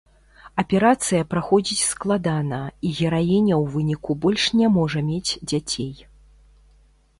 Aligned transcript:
Аперацыя 0.61 1.27
праходзіць 1.33 1.77
складана, 1.89 2.61
і 2.89 2.95
гераіня 2.99 3.55
ў 3.61 3.75
выніку 3.75 4.11
больш 4.27 4.43
не 4.63 4.67
можа 4.81 5.07
мець 5.13 5.37
дзяцей. 5.49 5.93